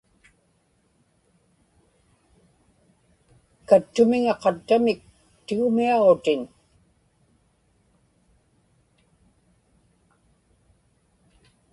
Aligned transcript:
kattumiŋa 3.67 4.33
qattamik 4.41 4.99
tigumiaġutin... 5.45 6.41